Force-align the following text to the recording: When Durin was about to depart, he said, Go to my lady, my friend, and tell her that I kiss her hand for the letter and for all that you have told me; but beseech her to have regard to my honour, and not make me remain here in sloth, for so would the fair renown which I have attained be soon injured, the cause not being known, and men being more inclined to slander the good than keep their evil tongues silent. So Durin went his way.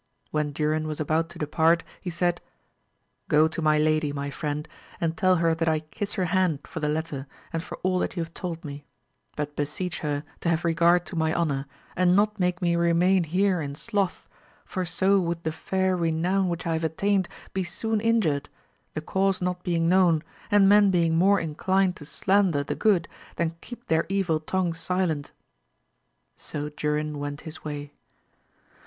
When 0.31 0.51
Durin 0.51 0.87
was 0.87 0.99
about 0.99 1.29
to 1.29 1.37
depart, 1.37 1.83
he 2.01 2.09
said, 2.09 2.41
Go 3.27 3.47
to 3.47 3.61
my 3.61 3.77
lady, 3.77 4.11
my 4.11 4.31
friend, 4.31 4.67
and 4.99 5.15
tell 5.15 5.35
her 5.35 5.53
that 5.53 5.69
I 5.69 5.81
kiss 5.81 6.13
her 6.13 6.25
hand 6.25 6.61
for 6.65 6.79
the 6.79 6.89
letter 6.89 7.27
and 7.53 7.61
for 7.63 7.77
all 7.83 7.99
that 7.99 8.17
you 8.17 8.23
have 8.23 8.33
told 8.33 8.65
me; 8.65 8.83
but 9.35 9.55
beseech 9.55 9.99
her 9.99 10.23
to 10.39 10.49
have 10.49 10.65
regard 10.65 11.05
to 11.05 11.15
my 11.15 11.31
honour, 11.35 11.67
and 11.95 12.15
not 12.15 12.39
make 12.39 12.63
me 12.63 12.75
remain 12.75 13.25
here 13.25 13.61
in 13.61 13.75
sloth, 13.75 14.27
for 14.65 14.85
so 14.85 15.19
would 15.19 15.43
the 15.43 15.51
fair 15.51 15.95
renown 15.95 16.49
which 16.49 16.65
I 16.65 16.73
have 16.73 16.83
attained 16.83 17.29
be 17.53 17.63
soon 17.63 18.01
injured, 18.01 18.49
the 18.95 19.01
cause 19.01 19.39
not 19.39 19.61
being 19.61 19.87
known, 19.87 20.23
and 20.49 20.67
men 20.67 20.89
being 20.89 21.15
more 21.15 21.39
inclined 21.39 21.95
to 21.97 22.05
slander 22.07 22.63
the 22.63 22.73
good 22.73 23.07
than 23.35 23.55
keep 23.61 23.85
their 23.85 24.07
evil 24.09 24.39
tongues 24.39 24.79
silent. 24.79 25.31
So 26.37 26.69
Durin 26.69 27.19
went 27.19 27.41
his 27.41 27.63
way. 27.63 27.93